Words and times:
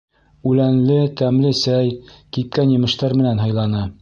Үләнле 0.51 0.95
тәмле 1.21 1.53
сәй, 1.61 1.93
кипкән 2.39 2.75
емештәр 2.79 3.19
менән 3.25 3.45
һыйланы. 3.49 3.89